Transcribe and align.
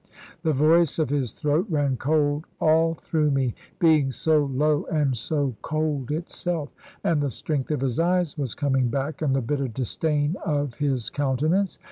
The 0.41 0.51
voice 0.51 0.97
of 0.97 1.11
his 1.11 1.31
throat 1.31 1.67
ran 1.69 1.95
cold 1.95 2.45
all 2.59 2.95
through 2.95 3.29
me, 3.29 3.53
being 3.77 4.09
so 4.09 4.45
low 4.45 4.85
and 4.91 5.15
so 5.15 5.55
cold 5.61 6.09
itself; 6.09 6.69
and 7.03 7.21
the 7.21 7.29
strength 7.29 7.69
of 7.69 7.81
his 7.81 7.99
eyes 7.99 8.35
was 8.35 8.55
coming 8.55 8.87
back, 8.87 9.21
and 9.21 9.35
the 9.35 9.41
bitter 9.43 9.67
disdain 9.67 10.37
of 10.43 10.73
his 10.79 11.11
countenance. 11.11 11.77